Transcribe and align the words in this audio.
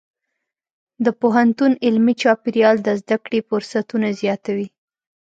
د 1.05 1.07
پوهنتون 1.21 1.71
علمي 1.85 2.13
چاپېریال 2.21 2.77
د 2.83 2.87
زده 3.01 3.17
کړې 3.25 3.39
فرصتونه 3.49 4.07
زیاتوي. 4.21 4.67